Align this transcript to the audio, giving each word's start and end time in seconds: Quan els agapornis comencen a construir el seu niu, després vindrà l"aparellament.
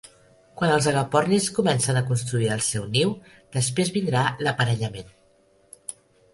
Quan 0.61 0.71
els 0.77 0.87
agapornis 0.91 1.49
comencen 1.57 1.99
a 1.99 2.03
construir 2.07 2.49
el 2.57 2.65
seu 2.69 2.89
niu, 2.97 3.13
després 3.59 3.95
vindrà 4.01 4.27
l"aparellament. 4.33 5.17